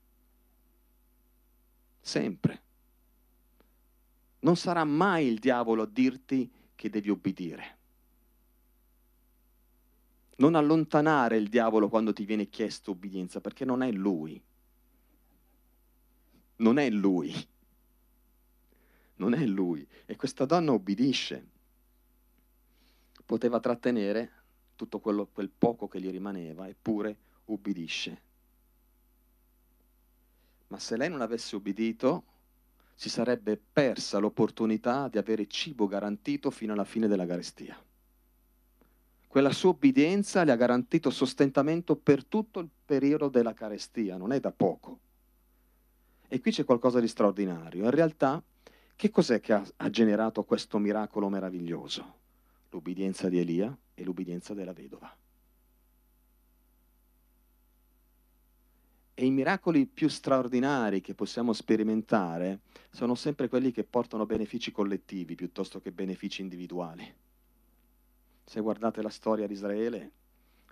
[1.99, 2.61] Sempre.
[4.39, 7.77] Non sarà mai il diavolo a dirti che devi obbedire.
[10.37, 14.41] Non allontanare il diavolo quando ti viene chiesto obbedienza, perché non è lui.
[16.55, 17.35] Non è lui.
[19.15, 19.85] Non è lui.
[20.05, 21.45] E questa donna obbedisce.
[23.25, 24.39] Poteva trattenere
[24.81, 27.15] tutto quello, quel poco che gli rimaneva, eppure
[27.45, 28.21] ubbidisce.
[30.67, 32.23] Ma se lei non avesse ubbidito,
[32.95, 37.79] si sarebbe persa l'opportunità di avere cibo garantito fino alla fine della carestia.
[39.27, 44.39] Quella sua obbedienza le ha garantito sostentamento per tutto il periodo della carestia, non è
[44.39, 44.99] da poco.
[46.27, 47.83] E qui c'è qualcosa di straordinario.
[47.83, 48.41] In realtà,
[48.95, 52.19] che cos'è che ha, ha generato questo miracolo meraviglioso?
[52.69, 55.15] L'ubbidienza di Elia e l'ubbidienza della vedova.
[59.13, 65.35] E i miracoli più straordinari che possiamo sperimentare sono sempre quelli che portano benefici collettivi
[65.35, 67.13] piuttosto che benefici individuali.
[68.43, 70.11] Se guardate la storia di Israele,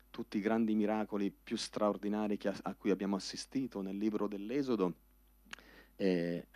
[0.09, 4.93] tutti i grandi miracoli più straordinari a cui abbiamo assistito nel libro dell'Esodo
[5.95, 6.47] eh,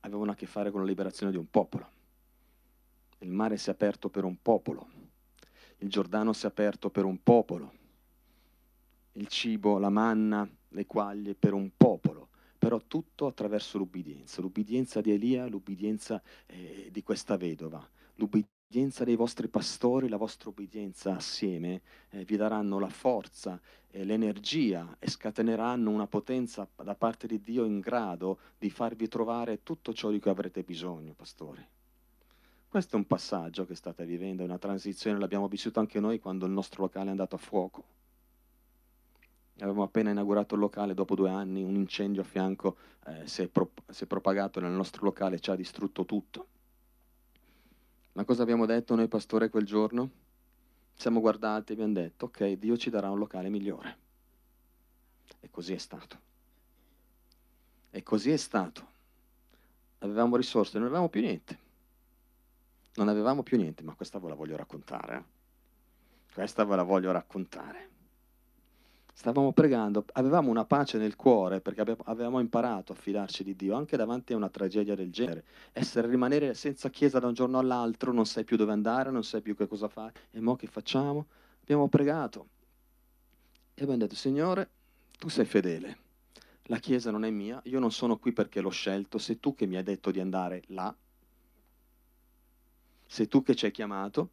[0.00, 1.90] avevano a che fare con la liberazione di un popolo.
[3.18, 4.88] Il mare si è aperto per un popolo,
[5.78, 7.72] il Giordano si è aperto per un popolo,
[9.12, 15.12] il cibo, la manna, le quaglie per un popolo, però tutto attraverso l'ubbidienza, l'ubbidienza di
[15.12, 22.24] Elia, l'ubbidienza eh, di questa vedova, l'ubbidienza dei vostri pastori, la vostra ubbidienza assieme eh,
[22.24, 27.80] vi daranno la forza e l'energia e scateneranno una potenza da parte di Dio in
[27.80, 31.75] grado di farvi trovare tutto ciò di cui avrete bisogno, pastori.
[32.76, 36.44] Questo è un passaggio che state vivendo, è una transizione, l'abbiamo vissuto anche noi quando
[36.44, 37.84] il nostro locale è andato a fuoco.
[39.60, 43.48] Avevamo appena inaugurato il locale, dopo due anni un incendio a fianco eh, si, è
[43.48, 46.46] pro- si, è propagato nel nostro locale, ci ha distrutto tutto.
[48.12, 50.10] Ma cosa abbiamo detto noi pastore quel giorno?
[50.92, 53.96] Siamo guardati e abbiamo detto, ok, Dio ci darà un locale migliore.
[55.40, 56.18] E così è stato.
[57.90, 58.86] E così è stato.
[60.00, 61.64] Avevamo risorse, non avevamo più niente.
[62.96, 65.16] Non avevamo più niente, ma questa ve la voglio raccontare.
[65.16, 65.22] Eh?
[66.32, 67.90] Questa ve la voglio raccontare.
[69.12, 73.96] Stavamo pregando, avevamo una pace nel cuore perché avevamo imparato a fidarci di Dio anche
[73.96, 75.44] davanti a una tragedia del genere.
[75.72, 79.40] Essere, rimanere senza chiesa da un giorno all'altro, non sai più dove andare, non sai
[79.40, 80.12] più che cosa fare.
[80.30, 81.26] E mo che facciamo?
[81.62, 82.48] Abbiamo pregato
[83.78, 84.70] e abbiamo detto, Signore,
[85.18, 85.98] tu sei fedele.
[86.64, 89.66] La chiesa non è mia, io non sono qui perché l'ho scelto, sei tu che
[89.66, 90.94] mi hai detto di andare là,
[93.06, 94.30] sei tu che ci hai chiamato.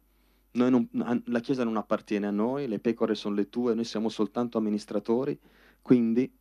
[0.52, 4.56] Non, la Chiesa non appartiene a noi, le pecore sono le tue, noi siamo soltanto
[4.56, 5.36] amministratori,
[5.82, 6.32] quindi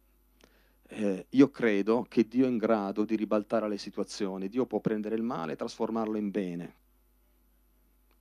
[0.90, 5.16] eh, io credo che Dio è in grado di ribaltare le situazioni, Dio può prendere
[5.16, 6.76] il male e trasformarlo in bene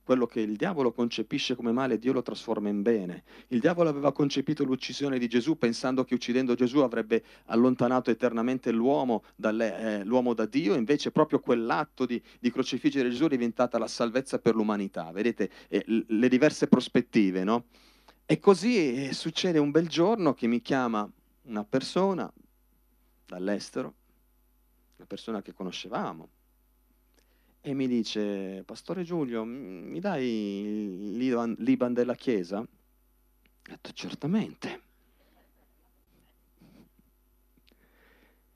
[0.03, 3.23] quello che il diavolo concepisce come male, Dio lo trasforma in bene.
[3.47, 9.23] Il diavolo aveva concepito l'uccisione di Gesù pensando che uccidendo Gesù avrebbe allontanato eternamente l'uomo,
[9.35, 13.87] dalle, eh, l'uomo da Dio, invece proprio quell'atto di, di, crocifiggere Gesù è diventata la
[13.87, 15.11] salvezza per l'umanità.
[15.11, 17.65] Vedete eh, le diverse prospettive, no?
[18.25, 21.09] E così eh, succede un bel giorno che mi chiama
[21.43, 22.31] una persona
[23.25, 23.93] dall'estero,
[24.97, 26.29] una persona che conoscevamo,
[27.65, 32.59] e mi dice, Pastore Giulio, mi dai l'Iban della Chiesa?
[32.59, 32.67] Ho
[33.63, 34.81] detto, certamente.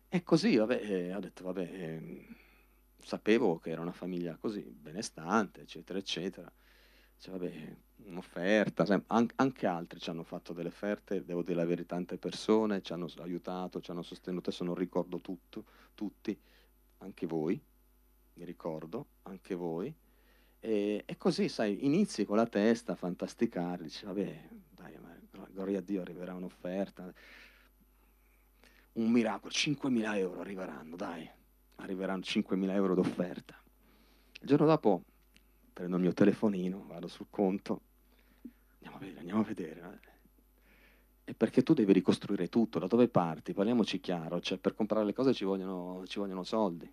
[0.10, 2.28] E così, vabbè, eh, ho detto, vabbè, eh,
[3.00, 6.52] sapevo che era una famiglia così, benestante, eccetera, eccetera.
[7.18, 7.76] Cioè, vabbè,
[8.08, 12.92] un'offerta, anche altri ci hanno fatto delle offerte, devo dire la verità, tante persone ci
[12.92, 15.64] hanno aiutato, ci hanno sostenuto, adesso non ricordo tutto,
[15.96, 16.38] tutti,
[16.98, 17.58] anche voi
[18.38, 19.94] mi ricordo, anche voi.
[20.60, 24.98] E, e, così, sai, inizi con la testa a fantasticare, dici, vabbè, dai,
[25.52, 27.12] gloria a Dio, arriverà un'offerta,
[28.94, 31.30] un miracolo, 5.000 euro arriveranno, dai,
[31.76, 33.56] arriveranno 5.000 euro d'offerta.
[34.40, 35.04] Il giorno dopo
[35.74, 37.82] prendo il mio telefonino, vado sul conto,
[38.74, 40.00] andiamo a vedere, andiamo a vedere.
[41.24, 43.54] E perché tu devi ricostruire tutto, da dove parti?
[43.54, 46.92] Parliamoci chiaro, cioè per comprare le cose ci vogliono, ci vogliono soldi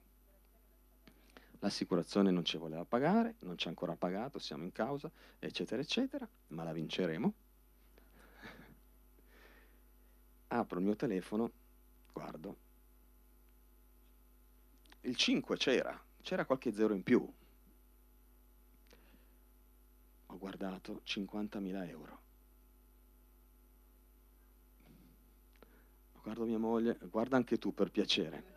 [1.64, 6.28] l'assicurazione non ci voleva pagare, non ci ha ancora pagato, siamo in causa, eccetera, eccetera,
[6.48, 7.34] ma la vinceremo.
[10.48, 11.50] Apro il mio telefono,
[12.12, 12.56] guardo.
[15.00, 17.26] Il 5 c'era, c'era qualche zero in più.
[20.26, 22.20] Ho guardato 50.000 euro.
[26.22, 28.52] Guardo mia moglie, guarda anche tu per piacere.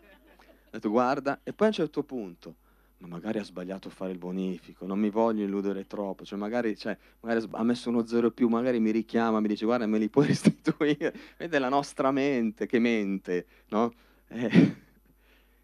[0.66, 2.66] Ho detto guarda, e poi a un certo punto
[3.00, 6.76] ma magari ha sbagliato a fare il bonifico, non mi voglio illudere troppo, cioè magari,
[6.76, 10.10] cioè, magari ha messo uno zero più, magari mi richiama, mi dice guarda me li
[10.10, 13.94] puoi restituire, vede la nostra mente che mente, no?
[14.28, 14.76] Eh,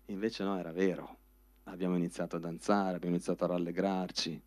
[0.08, 1.18] invece no, era vero,
[1.66, 4.42] abbiamo iniziato a danzare, abbiamo iniziato a rallegrarci,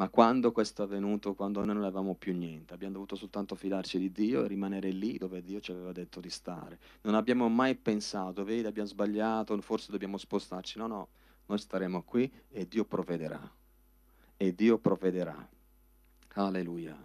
[0.00, 3.98] ma quando questo è avvenuto, quando noi non avevamo più niente, abbiamo dovuto soltanto fidarci
[3.98, 6.78] di Dio e rimanere lì dove Dio ci aveva detto di stare.
[7.02, 10.78] Non abbiamo mai pensato, vedi, abbiamo sbagliato, forse dobbiamo spostarci.
[10.78, 11.08] No, no,
[11.50, 13.52] noi staremo qui e Dio provvederà.
[14.36, 15.48] E Dio provvederà.
[16.34, 16.96] Alleluia.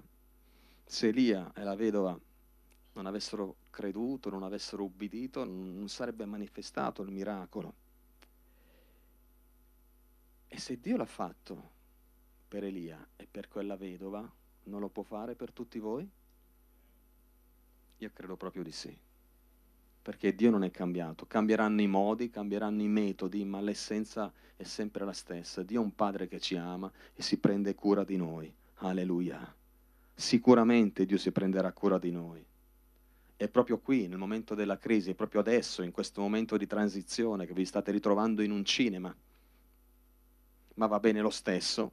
[0.86, 2.18] Se Elia e la vedova
[2.94, 7.74] non avessero creduto, non avessero ubbidito, non sarebbe manifestato il miracolo.
[10.48, 11.72] E se Dio l'ha fatto
[12.48, 14.32] per Elia e per quella vedova,
[14.66, 16.08] non lo può fare per tutti voi?
[17.98, 18.96] Io credo proprio di sì
[20.06, 21.26] perché Dio non è cambiato.
[21.26, 25.64] Cambieranno i modi, cambieranno i metodi, ma l'essenza è sempre la stessa.
[25.64, 28.54] Dio è un Padre che ci ama e si prende cura di noi.
[28.76, 29.52] Alleluia.
[30.14, 32.46] Sicuramente Dio si prenderà cura di noi.
[33.36, 37.48] È proprio qui, nel momento della crisi, è proprio adesso, in questo momento di transizione,
[37.48, 39.12] che vi state ritrovando in un cinema.
[40.76, 41.92] Ma va bene lo stesso,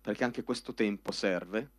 [0.00, 1.70] perché anche questo tempo serve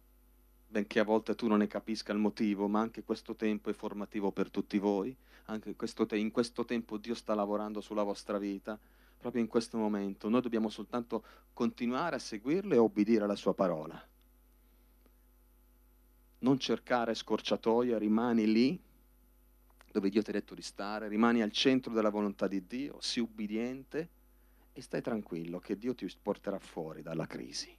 [0.70, 4.32] benché a volte tu non ne capisca il motivo, ma anche questo tempo è formativo
[4.32, 5.16] per tutti voi,
[5.50, 8.80] anche questo te- in questo tempo Dio sta lavorando sulla vostra vita,
[9.18, 10.30] proprio in questo momento.
[10.30, 11.24] Noi dobbiamo soltanto
[11.54, 14.02] continuare a seguirlo e obbedire alla sua parola.
[16.40, 18.82] Non cercare scorciatoie, rimani lì
[19.92, 23.24] dove Dio ti ha detto di stare, rimani al centro della volontà di Dio, sii
[23.24, 24.10] ubbidiente
[24.72, 27.76] e stai tranquillo che Dio ti porterà fuori dalla crisi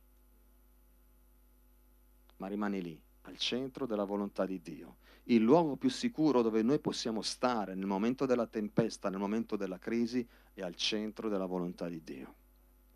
[2.40, 4.96] ma rimani lì, al centro della volontà di Dio.
[5.30, 9.78] Il luogo più sicuro dove noi possiamo stare nel momento della tempesta, nel momento della
[9.78, 12.34] crisi, è al centro della volontà di Dio.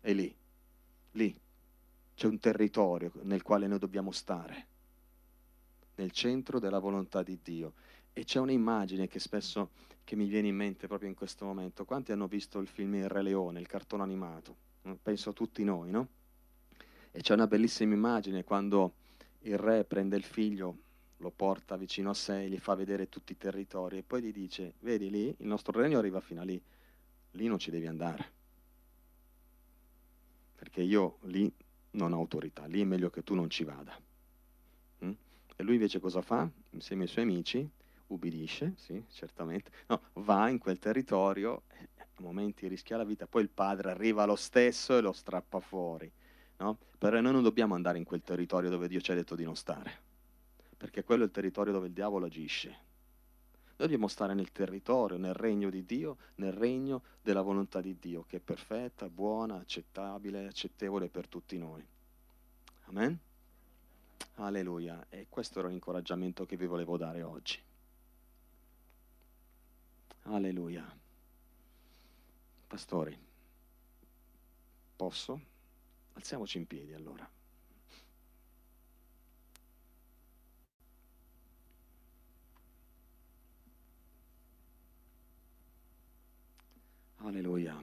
[0.01, 0.35] È lì,
[1.11, 1.33] lì.
[2.13, 4.67] C'è un territorio nel quale noi dobbiamo stare,
[5.95, 7.73] nel centro della volontà di Dio.
[8.11, 9.69] E c'è un'immagine che spesso
[10.03, 11.85] che mi viene in mente proprio in questo momento.
[11.85, 14.55] Quanti hanno visto il film Il Re Leone, il cartone animato?
[15.01, 16.07] Penso a tutti noi, no?
[17.13, 18.93] E c'è una bellissima immagine quando
[19.43, 20.77] il re prende il figlio,
[21.17, 24.73] lo porta vicino a sé, gli fa vedere tutti i territori e poi gli dice,
[24.79, 26.61] vedi lì, il nostro regno arriva fino a lì,
[27.31, 28.31] lì non ci devi andare,
[30.55, 31.51] perché io lì
[31.91, 33.97] non ho autorità, lì è meglio che tu non ci vada.
[35.03, 35.11] Mm?
[35.55, 36.49] E lui invece cosa fa?
[36.71, 37.69] Insieme ai suoi amici,
[38.07, 41.63] ubbidisce, sì, certamente, no, va in quel territorio,
[41.97, 46.11] a momenti rischia la vita, poi il padre arriva lo stesso e lo strappa fuori.
[46.57, 46.77] No?
[46.97, 49.55] Però noi non dobbiamo andare in quel territorio dove Dio ci ha detto di non
[49.57, 50.03] stare,
[50.77, 52.83] perché quello è il territorio dove il diavolo agisce.
[53.77, 58.23] Noi dobbiamo stare nel territorio, nel regno di Dio, nel regno della volontà di Dio,
[58.25, 61.85] che è perfetta, buona, accettabile, accettevole per tutti noi.
[62.85, 63.19] Amen?
[64.35, 65.05] Alleluia.
[65.09, 67.59] E questo era l'incoraggiamento che vi volevo dare oggi.
[70.23, 71.03] Alleluia.
[72.67, 73.17] Pastori,
[74.95, 75.39] posso?
[76.13, 77.29] Alziamoci in piedi allora.
[87.27, 87.81] Alleluia.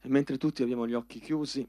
[0.00, 1.66] E mentre tutti abbiamo gli occhi chiusi,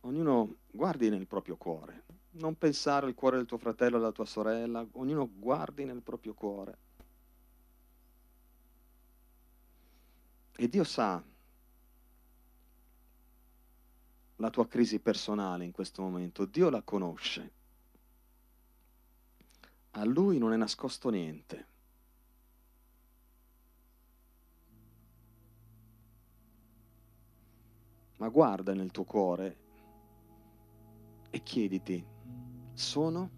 [0.00, 2.04] ognuno guardi nel proprio cuore.
[2.32, 6.34] Non pensare al cuore del tuo fratello o della tua sorella, ognuno guardi nel proprio
[6.34, 6.78] cuore.
[10.56, 11.22] E Dio sa
[14.36, 17.52] la tua crisi personale in questo momento, Dio la conosce.
[19.92, 21.74] A Lui non è nascosto niente.
[28.18, 29.56] Ma guarda nel tuo cuore
[31.30, 32.04] e chiediti,
[32.72, 33.30] sono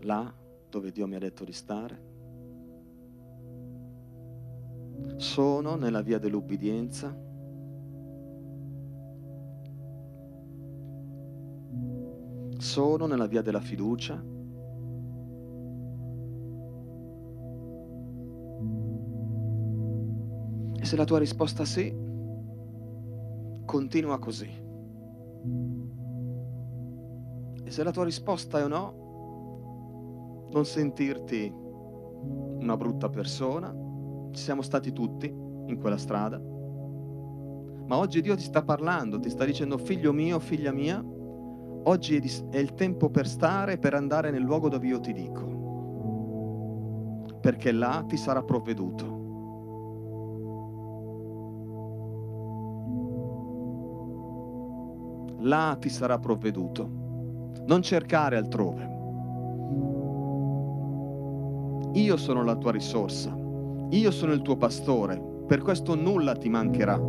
[0.00, 0.32] là
[0.68, 2.04] dove Dio mi ha detto di stare?
[5.16, 7.26] Sono nella via dell'ubbidienza?
[12.58, 14.22] sono nella via della fiducia?
[20.78, 21.94] E se la tua risposta è sì,
[23.76, 24.48] continua così.
[27.62, 33.70] E se la tua risposta è no, non sentirti una brutta persona,
[34.30, 39.44] ci siamo stati tutti in quella strada, ma oggi Dio ti sta parlando, ti sta
[39.44, 41.04] dicendo figlio mio, figlia mia,
[41.82, 42.16] oggi
[42.50, 45.44] è il tempo per stare, per andare nel luogo dove io ti dico,
[47.42, 49.15] perché là ti sarà provveduto.
[55.46, 57.54] Là ti sarà provveduto.
[57.66, 58.94] Non cercare altrove.
[61.94, 63.34] Io sono la tua risorsa,
[63.90, 67.00] io sono il tuo pastore, per questo nulla ti mancherà.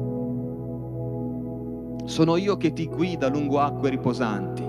[2.05, 4.63] Sono io che ti guida lungo acque riposanti,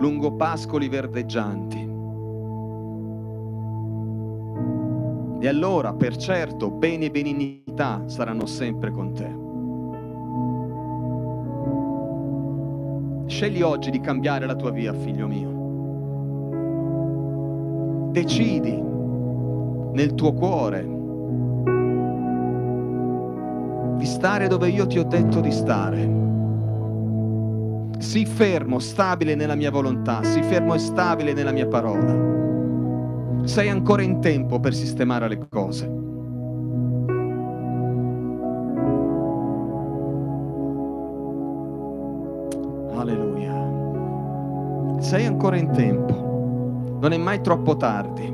[0.00, 1.92] lungo pascoli verdeggianti.
[5.40, 9.43] E allora, per certo, beni e benignità saranno sempre con te.
[13.34, 15.50] Scegli oggi di cambiare la tua via, figlio mio.
[18.12, 18.80] Decidi
[19.92, 20.86] nel tuo cuore
[23.96, 26.08] di stare dove io ti ho detto di stare.
[27.98, 32.34] Sii fermo, stabile nella mia volontà, sii fermo e stabile nella mia parola
[33.42, 36.03] sei ancora in tempo per sistemare le cose.
[45.14, 46.12] Sei ancora in tempo.
[46.98, 48.26] Non è mai troppo tardi.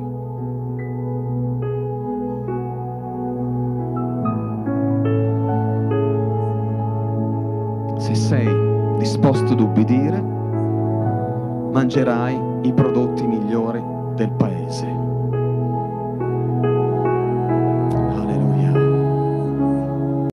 [7.98, 8.48] Se sei
[8.96, 10.22] disposto ad ubbidire,
[11.70, 14.59] mangerai i prodotti migliori del paese.